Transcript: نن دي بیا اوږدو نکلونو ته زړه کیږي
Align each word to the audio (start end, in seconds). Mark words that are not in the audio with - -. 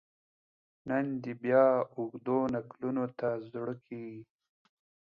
نن 0.87 1.05
دي 1.21 1.33
بیا 1.43 1.65
اوږدو 1.97 2.37
نکلونو 2.55 3.05
ته 3.19 3.29
زړه 3.51 3.73
کیږي 3.85 4.21